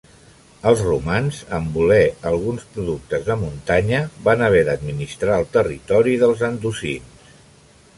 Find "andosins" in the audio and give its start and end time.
6.53-7.27